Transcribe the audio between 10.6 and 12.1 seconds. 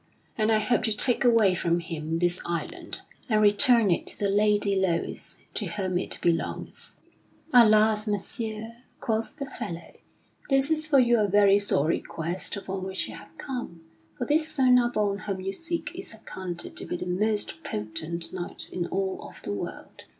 is for you a very sorry